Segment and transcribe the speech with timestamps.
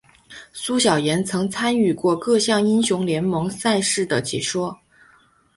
[0.51, 4.75] 苏小妍曾参与过各项英雄联盟赛事的解说。